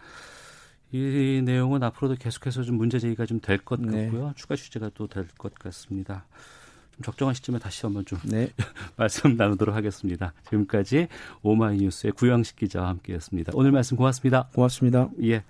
[0.97, 4.05] 이 내용은 앞으로도 계속해서 좀 문제 제기가 좀 될것 네.
[4.05, 4.27] 같고요.
[4.29, 4.33] 네.
[4.37, 6.25] 추가 취재가 또 될 것 같습니다.
[6.95, 8.51] 좀 적정한 시점에 다시 한번 좀 네.
[8.97, 10.33] 말씀 나누도록 하겠습니다.
[10.45, 11.09] 지금까지
[11.43, 13.53] 오마이뉴스의 구영식 기자와 함께했습니다.
[13.55, 14.49] 오늘 말씀 고맙습니다.
[14.55, 15.11] 고맙습니다.
[15.23, 15.45] 예.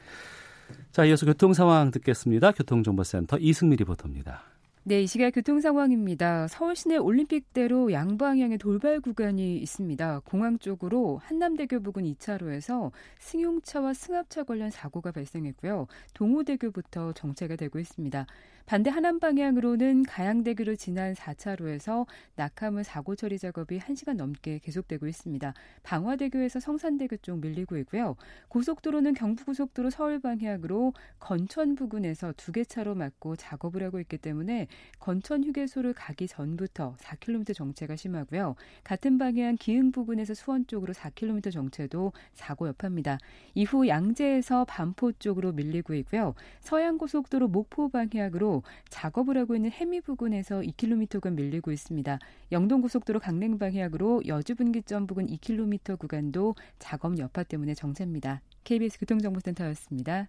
[0.90, 2.50] 자, 이어서 교통 상황 듣겠습니다.
[2.52, 4.42] 교통정보센터 이승미 리포터입니다.
[4.88, 6.46] 네, 이 시각 교통 상황입니다.
[6.46, 10.20] 서울 시내 올림픽대로 양방향의 돌발 구간이 있습니다.
[10.24, 15.88] 공항 쪽으로 한남대교 부근 2차로에서 승용차와 승합차 관련 사고가 발생했고요.
[16.14, 18.26] 동호대교부터 정체가 되고 있습니다.
[18.64, 25.54] 반대 하남 방향으로는 가양대교를 지난 4차로에서 낙하물 사고 처리 작업이 1시간 넘게 계속되고 있습니다.
[25.84, 28.16] 방화대교에서 성산대교 쪽 밀리고 있고요.
[28.48, 34.66] 고속도로는 경부고속도로 서울 방향으로 건천 부근에서 두 개 차로 막고 작업을 하고 있기 때문에
[34.98, 38.56] 건천 휴게소를 가기 전부터 4km 정체가 심하고요.
[38.82, 43.18] 같은 방향 기흥 부근에서 수원 쪽으로 4km 정체도 사고 여파입니다.
[43.54, 46.34] 이후 양재에서 반포 쪽으로 밀리고 있고요.
[46.60, 52.18] 서양고속도로 목포 방향으로 작업을 하고 있는 해미 부근에서 2km간 밀리고 있습니다.
[52.52, 58.42] 영동고속도로 강릉 방향으로 여주분기점 부근 2km 구간도 작업 여파 때문에 정체입니다.
[58.64, 60.28] KBS 교통정보센터였습니다.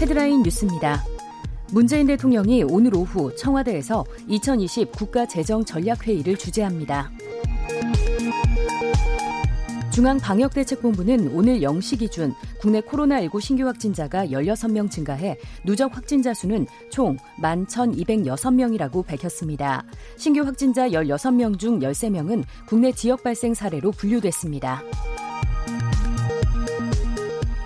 [0.00, 1.02] 헤드라인 뉴스입니다.
[1.72, 7.10] 문재인 대통령이 오늘 오후 청와대에서 2020 국가재정전략회의를 주재합니다.
[9.90, 19.06] 중앙방역대책본부는 오늘 0시 기준 국내 코로나19 신규 확진자가 16명 증가해 누적 확진자 수는 총 11,206명이라고
[19.06, 19.82] 밝혔습니다.
[20.18, 24.82] 신규 확진자 16명 중 13명은 국내 지역 발생 사례로 분류됐습니다.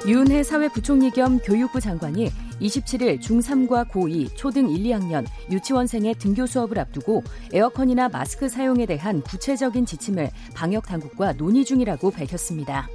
[0.07, 7.23] 유은혜 사회부총리 겸 교육부 장관이 27일 중3과 고2, 초등 1, 2학년 유치원생의 등교 수업을 앞두고
[7.53, 12.89] 에어컨이나 마스크 사용에 대한 구체적인 지침을 방역 당국과 논의 중이라고 밝혔습니다.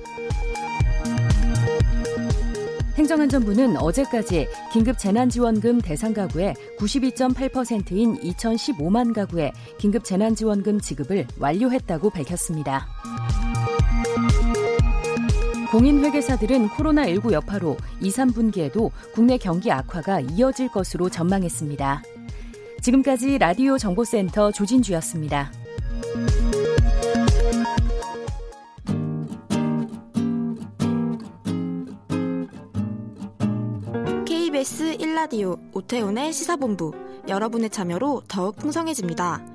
[2.95, 12.87] 행정안전부는 어제까지 긴급 재난지원금 대상 가구의 92.8%인 2015만 가구에 긴급 재난지원금 지급을 완료했다고 밝혔습니다.
[15.75, 22.01] 공인회계사들은 코로나19 여파로 2, 3분기에도 국내 경기 악화가 이어질 것으로 전망했습니다.
[22.81, 25.51] 지금까지 라디오 정보센터 조진주였습니다.
[34.25, 36.93] KBS 1라디오 오태훈의 시사본부
[37.27, 39.54] 여러분의 참여로 더욱 풍성해집니다.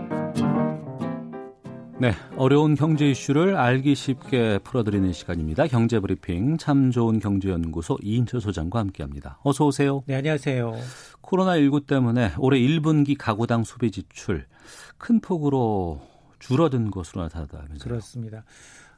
[2.01, 5.67] 네, 어려운 경제 이슈를 알기 쉽게 풀어드리는 시간입니다.
[5.67, 9.37] 경제 브리핑 참 좋은 경제연구소 이인철 소장과 함께합니다.
[9.43, 10.01] 어서 오세요.
[10.07, 10.79] 네, 안녕하세요.
[11.21, 14.47] 코로나19 때문에 올해 1분기 가구당 소비 지출
[14.97, 16.01] 큰 폭으로
[16.39, 17.77] 줄어든 것으로 나타나다면서요.
[17.77, 18.45] 그렇습니다.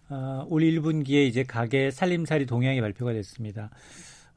[0.08, 3.70] 어, 올 1분기에 이제 가계 살림살이 동향이 발표가 됐습니다.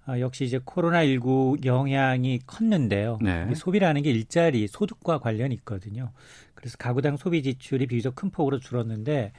[0.06, 3.18] 아, 역시 이제 코로나19 영향이 컸는데요.
[3.20, 3.52] 네.
[3.54, 6.12] 소비라는 게 일자리, 소득과 관련이 있거든요.
[6.66, 9.30] 그래서 가구당 소비 지출이 비교적 큰 폭으로 줄었는데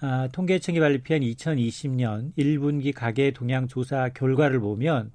[0.00, 5.12] 아, 통계청이 발표한 2020년 1분기 가계 동향 조사 결과를 보면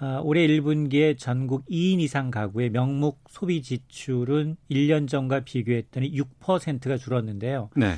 [0.00, 7.70] 아, 올해 1분기에 전국 2인 이상 가구의 명목 소비 지출은 1년 전과 비교했더니 6%가 줄었는데요.
[7.76, 7.94] 네.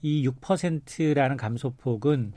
[0.00, 2.32] 이 6%라는 감소폭은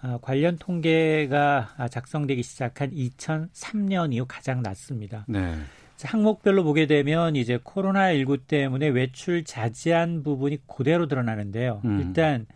[0.00, 5.26] 아, 관련 통계가 작성되기 시작한 2003년 이후 가장 낮습니다.
[5.28, 5.54] 네.
[6.02, 11.82] 항목별로 보게 되면 이제 코로나19 때문에 외출 자제한 부분이 그대로 드러나는데요.
[11.84, 12.00] 음.
[12.00, 12.46] 일단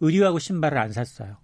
[0.00, 1.36] 의류하고 신발을 안 샀어요.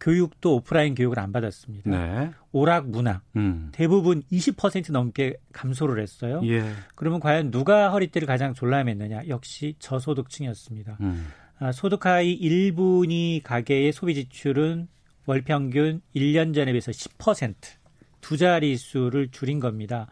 [0.00, 1.90] 교육도 오프라인 교육을 안 받았습니다.
[1.90, 2.30] 네.
[2.52, 3.70] 오락 문화 음.
[3.72, 6.42] 대부분 20% 넘게 감소를 했어요.
[6.44, 6.62] 예.
[6.94, 9.28] 그러면 과연 누가 허리띠를 가장 졸라맸느냐?
[9.28, 10.98] 역시 저소득층이었습니다.
[11.00, 11.26] 음.
[11.58, 14.88] 아, 소득 하위 1분위 가계의 소비 지출은
[15.26, 20.06] 월 평균 1년 전에 비해서 10%두 자릿수를 줄인 겁니다.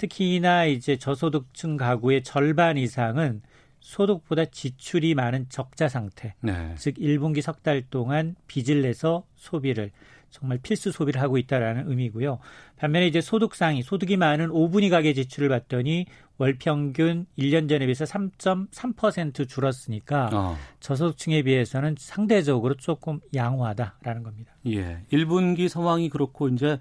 [0.00, 3.42] 특히나 이제 저소득층 가구의 절반 이상은
[3.80, 6.34] 소득보다 지출이 많은 적자 상태.
[6.40, 6.74] 네.
[6.78, 9.90] 즉 1분기 석 달 동안 빚을 내서 소비를
[10.30, 12.38] 정말 필수 소비를 하고 있다라는 의미고요.
[12.76, 16.06] 반면에 이제 소득 상위, 소득이 많은 5분위 가계 지출을 봤더니
[16.38, 20.56] 월 평균 1년 전에 비해서 3.3% 줄었으니까 어.
[20.80, 24.52] 저소득층에 비해서는 상대적으로 조금 양호하다라는 겁니다.
[24.66, 25.02] 예.
[25.12, 26.78] 1분기 상황이 그렇고 이제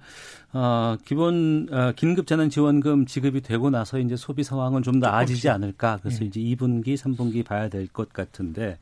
[0.54, 6.00] 어 기본 어, 긴급 재난 지원금 지급이 되고 나서 이제 소비 상황은 좀 나아지지 않을까.
[6.02, 6.28] 그래서 예.
[6.28, 8.78] 이제 2분기, 3분기 봐야 될 것 같은데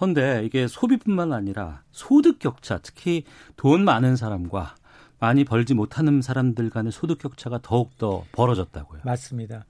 [0.00, 3.24] 헌데 이게 소비뿐만 아니라 소득 격차, 특히
[3.56, 4.74] 돈 많은 사람과
[5.18, 9.02] 많이 벌지 못하는 사람들 간의 소득 격차가 더욱 더 벌어졌다고요.
[9.04, 9.66] 맞습니다.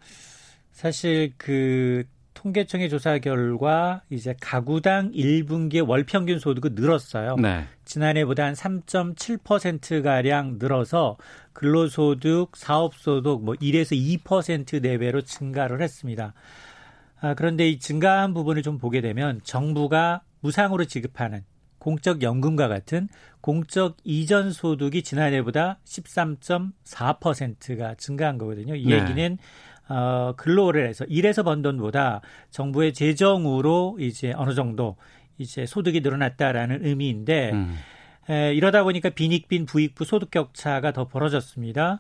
[0.72, 7.36] 사실 그 통계청의 조사 결과 이제 가구당 1분기의 월 평균 소득은 늘었어요.
[7.36, 7.66] 네.
[7.84, 11.18] 지난해보다 한 3.7% 가량 늘어서
[11.52, 16.32] 근로소득, 사업소득 뭐 1에서 2% 내외로 증가를 했습니다.
[17.20, 21.44] 아, 그런데 이 증가한 부분을 좀 보게 되면 정부가 무상으로 지급하는
[21.78, 23.08] 공적 연금과 같은
[23.40, 28.76] 공적 이전 소득이 지난해보다 13.4%가 증가한 거거든요.
[28.76, 29.00] 이 네.
[29.00, 29.38] 얘기는
[29.88, 34.96] 어, 근로를 해서 일해서 번 돈보다 정부의 재정으로 이제 어느 정도
[35.38, 37.76] 이제 소득이 늘어났다라는 의미인데 음.
[38.28, 41.98] 에, 이러다 보니까 빈익빈 부익부 소득 격차가 더 벌어졌습니다.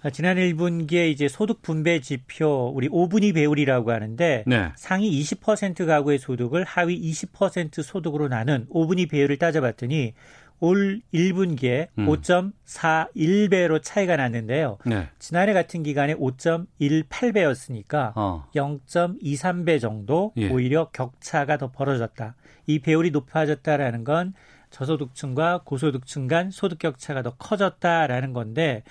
[0.00, 4.72] 아, 지난 1분기에 이제 소득 분배 지표 우리 5분위 배율이라고 하는데 네.
[4.76, 10.14] 상위 20% 가구의 소득을 하위 20% 소득으로 나눈 5분위 배율을 따져봤더니
[10.60, 12.06] 올 1분기에 음.
[12.06, 14.78] 5.41배로 차이가 났는데요.
[14.84, 15.08] 네.
[15.18, 18.46] 지난해 같은 기간에 5.18배였으니까 어.
[18.54, 20.48] 0.23배 정도 예.
[20.48, 22.34] 오히려 격차가 더 벌어졌다.
[22.66, 24.34] 이 배율이 높아졌다라는 건
[24.70, 28.82] 저소득층과 고소득층 간 소득 격차가 더 커졌다라는 건데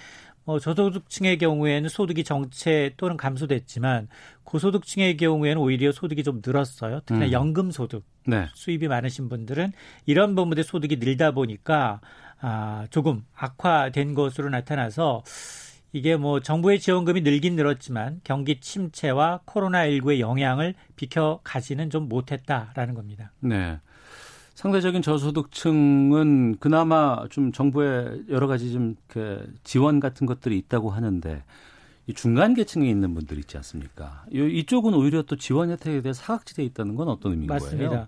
[0.47, 4.07] 뭐 저소득층의 경우에는 소득이 정체 또는 감소됐지만
[4.45, 7.01] 고소득층의 경우에는 오히려 소득이 좀 늘었어요.
[7.01, 7.31] 특히나 음.
[7.33, 8.47] 연금 소득 네.
[8.53, 9.73] 수입이 많으신 분들은
[10.05, 11.99] 이런 부분에 소득이 늘다 보니까
[12.39, 15.25] 아, 조금 악화된 것으로 나타나서
[15.91, 23.33] 이게 뭐 정부의 지원금이 늘긴 늘었지만 경기 침체와 코로나19의 영향을 비켜가지는 좀 못했다라는 겁니다.
[23.41, 23.79] 네.
[24.61, 31.43] 상대적인 저소득층은 그나마 좀 정부의 여러 가지 좀그 지원 같은 것들이 있다고 하는데
[32.07, 34.25] 이 중간 계층에 있는 분들 있지 않습니까?
[34.33, 37.89] 이- 이쪽은 오히려 또 지원 혜택에 대해 사각지대에 있다는 건 어떤 의미인 맞습니다.
[37.89, 38.07] 거예요?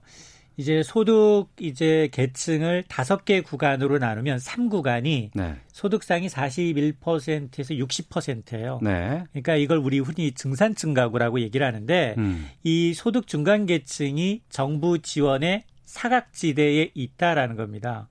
[0.58, 5.56] 이제 소득 이제 계층을 다섯 개 구간으로 나누면 3구간이 네.
[5.72, 8.80] 소득상이 41%에서 60%예요.
[8.82, 9.24] 네.
[9.34, 12.48] 그러니까 이걸 우리 흔히 증산층 가구라고 얘기를 하는데 음.
[12.64, 18.08] 이 소득 중간 계층이 정부 지원의 사각지대에 있다라는 겁니다.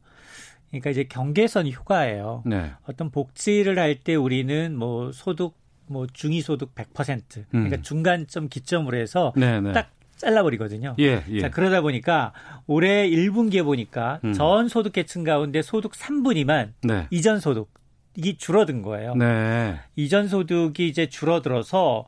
[0.69, 2.43] 그러니까 이제 경계선 휴가예요.
[2.45, 2.73] 네.
[2.87, 5.55] 어떤 복지를 할 때 우리는 뭐 소득
[5.87, 7.83] 뭐 중위 소득 100% 그러니까 음.
[7.83, 9.73] 중간점 기점으로 해서 네, 네.
[9.73, 10.97] 딱 잘라버리거든요.
[10.99, 11.41] 예, 예.
[11.41, 12.33] 자, 그러다 보니까
[12.67, 14.33] 올해 1분기에 보니까 음.
[14.33, 17.07] 전 소득 계층 가운데 소득 3분위만 네.
[17.11, 17.71] 이전 소득
[18.17, 19.15] 이게 줄어든 거예요.
[19.15, 19.79] 네.
[19.97, 22.07] 이전 소득이 이제 줄어들어서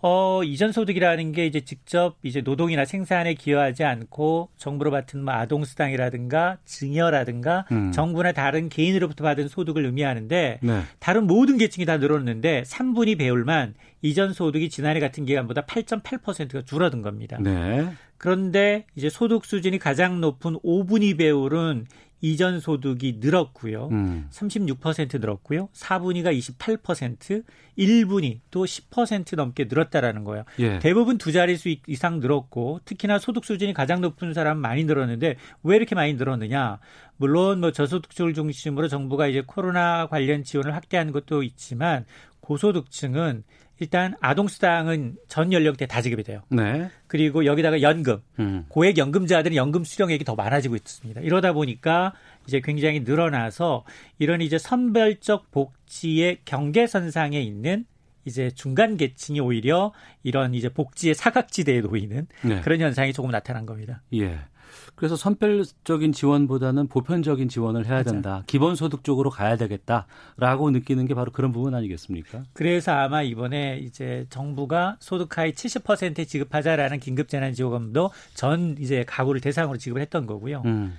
[0.00, 6.58] 어, 이전 소득이라는 게 이제 직접 이제 노동이나 생산에 기여하지 않고 정부로 받은 뭐 아동수당이라든가
[6.64, 7.90] 증여라든가 음.
[7.90, 10.82] 정부나 다른 개인으로부터 받은 소득을 의미하는데 네.
[11.00, 17.38] 다른 모든 계층이 다 늘었는데 3분위 배율만 이전 소득이 지난해 같은 기간보다 8.8%가 줄어든 겁니다.
[17.40, 17.88] 네.
[18.18, 21.86] 그런데 이제 소득 수준이 가장 높은 5분위 배율은
[22.20, 23.88] 이전 소득이 늘었고요.
[23.92, 24.26] 음.
[24.30, 25.68] 36% 늘었고요.
[25.72, 27.44] 4분위가 28%,
[27.78, 30.44] 1분위 또 10% 넘게 늘었다라는 거예요.
[30.58, 30.78] 예.
[30.80, 35.94] 대부분 두 자릿수 이상 늘었고 특히나 소득 수준이 가장 높은 사람은 많이 늘었는데 왜 이렇게
[35.94, 36.80] 많이 늘었느냐?
[37.16, 42.04] 물론 뭐 저소득층을 중심으로 정부가 이제 코로나 관련 지원을 확대하는 것도 있지만
[42.40, 43.44] 고소득층은
[43.80, 46.42] 일단 아동수당은 전 연령대 다 지급이 돼요.
[46.48, 46.90] 네.
[47.06, 48.64] 그리고 여기다가 연금, 음.
[48.68, 51.20] 고액 연금자들은 연금 수령액이 더 많아지고 있습니다.
[51.20, 52.12] 이러다 보니까
[52.46, 53.84] 이제 굉장히 늘어나서
[54.18, 57.84] 이런 이제 선별적 복지의 경계선상에 있는
[58.24, 62.60] 이제 중간 계층이 오히려 이런 이제 복지의 사각지대에 놓이는 네.
[62.60, 64.02] 그런 현상이 조금 나타난 겁니다.
[64.14, 64.38] 예.
[64.98, 68.42] 그래서 선별적인 지원보다는 보편적인 지원을 해야 된다.
[68.48, 72.42] 기본소득 쪽으로 가야 되겠다라고 느끼는 게 바로 그런 부분 아니겠습니까?
[72.52, 80.02] 그래서 아마 이번에 이제 정부가 소득 하위 70% 지급하자라는 긴급재난지원금도 전 이제 가구를 대상으로 지급을
[80.02, 80.62] 했던 거고요.
[80.66, 80.98] 음.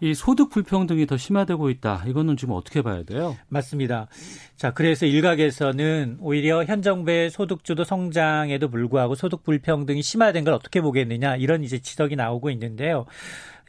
[0.00, 2.04] 이 소득 불평등이 더 심화되고 있다.
[2.06, 3.36] 이거는 지금 어떻게 봐야 돼요?
[3.48, 4.08] 맞습니다.
[4.56, 11.36] 자, 그래서 일각에서는 오히려 현 정부의 소득주도 성장에도 불구하고 소득 불평등이 심화된 걸 어떻게 보겠느냐
[11.36, 13.06] 이런 이제 지적이 나오고 있는데요.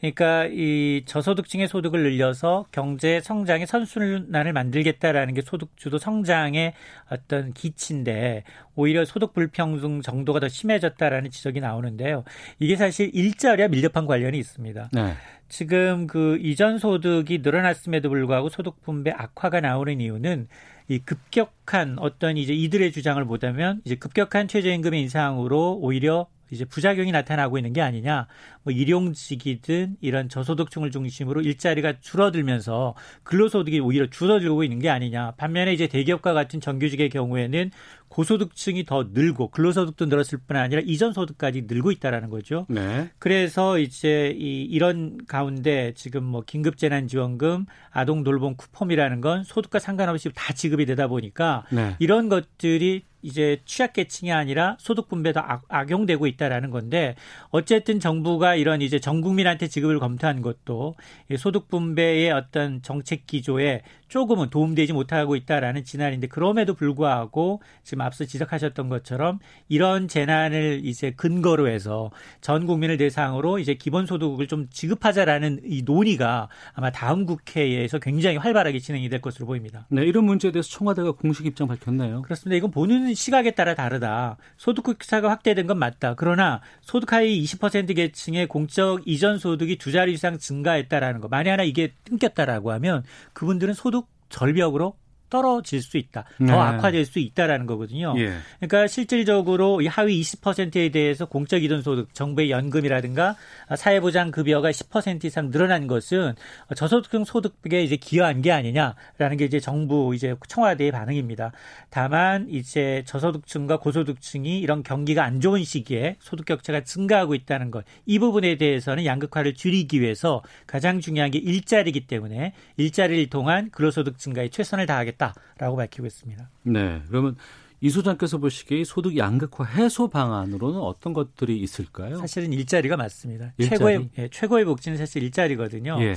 [0.02, 6.74] 그러니까 이 저소득층의 소득을 늘려서 경제 성장의 선순환을 만들겠다라는 게 소득 주도 성장의
[7.08, 8.42] 어떤 기치인데
[8.74, 12.24] 오히려 소득 불평등 정도가 더 심해졌다라는 지적이 나오는데요.
[12.58, 14.90] 이게 사실 일자리와 밀접한 관련이 있습니다.
[14.92, 15.14] 네.
[15.48, 20.48] 지금 그 이전 소득이 늘어났음에도 불구하고 소득 분배 악화가 나오는 이유는
[20.88, 27.56] 이 급격한 어떤 이제 이들의 주장을 보다면 이제 급격한 최저임금의 인상으로 오히려 이제 부작용이 나타나고
[27.56, 28.26] 있는 게 아니냐.
[28.62, 35.32] 뭐 일용직이든 이런 저소득층을 중심으로 일자리가 줄어들면서 근로소득이 오히려 줄어들고 있는 게 아니냐.
[35.38, 37.70] 반면에 이제 대기업과 같은 정규직의 경우에는
[38.12, 42.66] 고소득층이 더 늘고 근로소득도 늘었을 뿐 아니라 이전 소득까지 늘고 있다라는 거죠.
[42.68, 43.08] 네.
[43.18, 50.84] 그래서 이제 이 이런 가운데 지금 뭐 긴급재난지원금, 아동돌봄 쿠폰이라는 건 소득과 상관없이 다 지급이
[50.84, 51.96] 되다 보니까 네.
[52.00, 57.14] 이런 것들이 이제 취약계층이 아니라 소득 분배도 악- 악용되고 있다라는 건데
[57.50, 60.96] 어쨌든 정부가 이런 이제 전 국민한테 지급을 검토한 것도
[61.30, 68.26] 이 소득 분배의 어떤 정책 기조에 조금은 도움되지 못하고 있다라는 진안인데 그럼에도 불구하고 지금 앞서
[68.26, 69.38] 지적하셨던 것처럼
[69.70, 72.10] 이런 재난을 이제 근거로 해서
[72.42, 79.08] 전 국민을 대상으로 이제 기본소득을 좀 지급하자라는 이 논의가 아마 다음 국회에서 굉장히 활발하게 진행이
[79.08, 79.86] 될 것으로 보입니다.
[79.88, 82.20] 네, 이런 문제에 대해서 청와대가 공식 입장 밝혔네요.
[82.20, 82.54] 그렇습니다.
[82.58, 84.36] 이건 보는 시각에 따라 다르다.
[84.58, 86.16] 소득 격차가 확대된 건 맞다.
[86.16, 91.28] 그러나 소득 하위 20% 계층의 공적 이전 소득이 두 자리 이상 증가했다라는 거.
[91.28, 94.01] 만약 하나 이게 끊겼다라고 하면 그분들은 소득
[94.32, 94.96] 절벽으로
[95.32, 96.24] 떨어질 수 있다.
[96.38, 96.52] 더 네.
[96.52, 98.14] 악화될 수 있다라는 거거든요.
[98.18, 98.34] 예.
[98.60, 103.36] 그러니까 실질적으로 이 하위 20%에 대해서 공적 이전 소득, 정부의 연금이라든가
[103.74, 106.34] 사회보장 급여가 10% 이상 늘어난 것은
[106.76, 111.52] 저소득층 소득에 이제 기여한 게 아니냐라는 게 이제 정부 이제 청와대의 반응입니다.
[111.88, 117.86] 다만 이제 저소득층과 고소득층이 이런 경기가 안 좋은 시기에 소득 격차가 증가하고 있다는 것.
[118.04, 124.48] 이 부분에 대해서는 양극화를 줄이기 위해서 가장 중요한 게 일자리이기 때문에 일자리를 통한 근로소득 증가에
[124.48, 125.21] 최선을 다하겠다
[125.58, 126.50] 라고 밝히고 있습니다.
[126.64, 127.02] 네.
[127.08, 127.36] 그러면
[127.80, 132.16] 이 소장께서 보시기에 이 소득 양극화 해소 방안으로는 어떤 것들이 있을까요?
[132.18, 133.52] 사실은 일자리가 맞습니다.
[133.58, 133.78] 일자리?
[133.78, 135.98] 최고의 예, 최고의 복지는 사실 일자리거든요.
[136.00, 136.14] 예.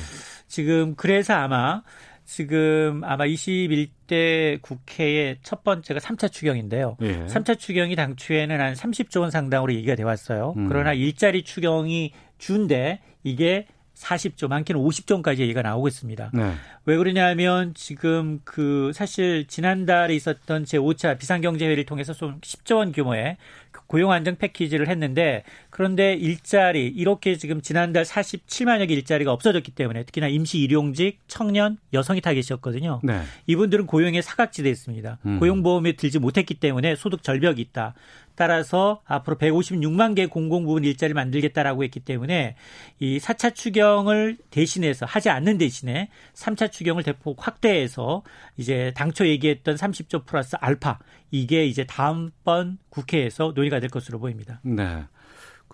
[0.47, 1.81] 지금 그래서 아마
[2.23, 6.97] 지금 아마 21대 국회의 첫 번째가 3차 추경인데요.
[7.01, 7.25] 예.
[7.25, 10.53] 3차 추경이 당초에는 한 30조 원 상당으로 얘기가 돼 왔어요.
[10.57, 10.67] 음.
[10.67, 13.65] 그러나 일자리 추경이 준데 이게
[13.95, 16.31] 40조, 많게는 50조 원까지 얘기가 나오고 있습니다.
[16.34, 16.53] 네.
[16.86, 23.38] 왜 그러냐면 지금 그 사실 지난달에 있었던 제 5차 비상경제회의를 통해서 좀 10조 원 규모의
[23.71, 30.03] 그 고용 안정 패키지를 했는데 그런데 일자리 이렇게 지금 지난달 47만여 개 일자리가 없어졌기 때문에
[30.03, 33.01] 특히나 임시 일용직, 청년, 여성이 다 계셨거든요.
[33.03, 33.21] 네.
[33.47, 35.17] 이분들은 고용의 사각지대에 있습니다.
[35.25, 35.39] 음.
[35.39, 37.95] 고용보험에 들지 못했기 때문에 소득 절벽이 있다.
[38.36, 42.56] 따라서 앞으로 156만 개 공공부문 일자리를 만들겠다라고 했기 때문에
[43.00, 48.24] 이 4차 추경을 대신해서 하지 않는 대신에 3차 추경을 대폭 확대해서
[48.58, 51.00] 이제 당초 얘기했던 30조 플러스 알파
[51.32, 54.60] 이게 이제 다음번 국회에서 논의가 될 것으로 보입니다.
[54.63, 55.04] 네.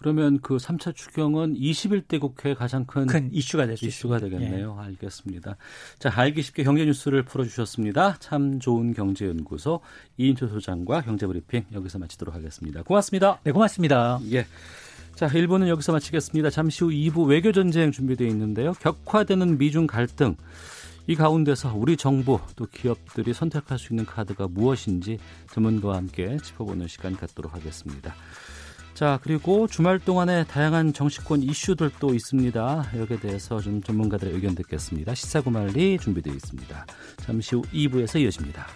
[0.01, 4.35] 그러면 그 3차 추경은 21대 국회의 가장 큰, 큰 이슈가 될수 이슈가 있습니다.
[4.35, 4.39] 예.
[4.39, 4.75] 되겠네요.
[4.79, 5.57] 알겠습니다.
[5.99, 8.17] 자, 알기 쉽게 경제 뉴스를 풀어 주셨습니다.
[8.19, 9.81] 참 좋은 경제 연구소
[10.17, 12.81] 이인철 소장과 경제 브리핑 여기서 마치도록 하겠습니다.
[12.81, 13.39] 고맙습니다.
[13.43, 14.19] 네, 고맙습니다.
[14.31, 14.47] 예.
[15.13, 16.49] 자, 1부는 여기서 마치겠습니다.
[16.49, 18.73] 잠시 후 2부 외교 전쟁 준비되어 있는데요.
[18.73, 20.35] 격화되는 미중 갈등.
[21.05, 25.19] 이 가운데서 우리 정부 또 기업들이 선택할 수 있는 카드가 무엇인지
[25.51, 28.15] 전문가와 함께 짚어보는 시간 갖도록 하겠습니다.
[29.01, 32.91] 자, 그리고 주말 동안에 다양한 정치권 이슈들도 있습니다.
[32.97, 35.15] 여기에 대해서 좀 전문가들의 의견 듣겠습니다.
[35.15, 36.85] 시사구말리 준비되어 있습니다.
[37.17, 38.67] 잠시 후 2부에서 이어집니다.